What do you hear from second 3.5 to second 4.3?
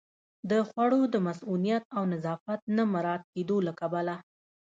له کبله